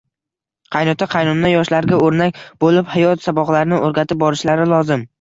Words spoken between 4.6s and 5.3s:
lozim.